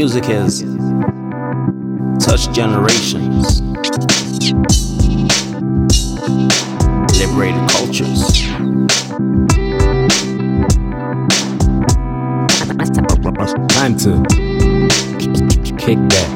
[0.00, 0.60] Music has
[2.24, 3.60] touched generations,
[7.18, 8.22] liberated cultures.
[13.74, 14.22] Time to
[15.76, 16.27] kick back.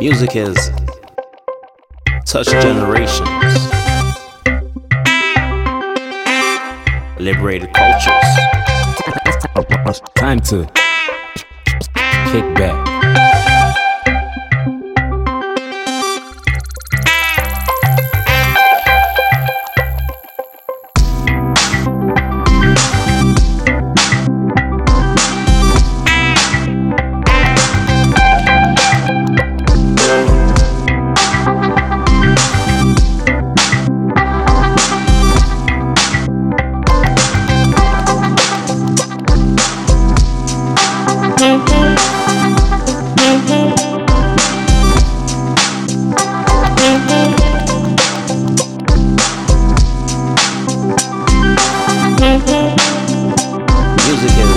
[0.00, 0.70] Music has
[2.24, 3.26] touched generations,
[7.18, 8.14] liberated cultures.
[10.14, 10.64] Time to
[12.32, 12.99] kick back.
[54.22, 54.49] music and